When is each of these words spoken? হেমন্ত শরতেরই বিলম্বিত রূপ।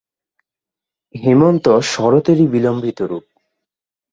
হেমন্ত 1.15 1.65
শরতেরই 1.91 2.45
বিলম্বিত 2.47 2.99
রূপ। 3.01 3.25